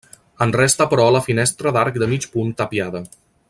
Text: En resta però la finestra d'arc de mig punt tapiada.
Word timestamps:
En 0.45 0.53
resta 0.55 0.87
però 0.93 1.05
la 1.17 1.21
finestra 1.27 1.75
d'arc 1.77 2.01
de 2.05 2.09
mig 2.15 2.29
punt 2.37 2.51
tapiada. 2.63 3.05